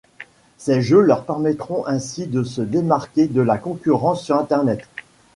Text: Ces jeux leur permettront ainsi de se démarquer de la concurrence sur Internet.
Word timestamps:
Ces 0.57 0.81
jeux 0.81 1.01
leur 1.01 1.25
permettront 1.25 1.85
ainsi 1.85 2.25
de 2.25 2.41
se 2.41 2.61
démarquer 2.63 3.27
de 3.27 3.39
la 3.41 3.59
concurrence 3.59 4.23
sur 4.25 4.35
Internet. 4.35 4.81